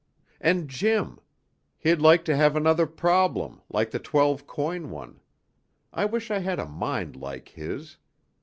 "And 0.39 0.67
Jim. 0.67 1.19
He'd 1.77 2.01
like 2.01 2.25
to 2.25 2.35
have 2.35 2.55
another 2.55 2.87
problem, 2.87 3.61
like 3.69 3.91
the 3.91 3.99
twelve 3.99 4.47
coin 4.47 4.89
one. 4.89 5.19
I 5.93 6.05
wish 6.05 6.31
I 6.31 6.39
had 6.39 6.57
a 6.57 6.65
mind 6.65 7.15
like 7.15 7.49
his. 7.49 7.97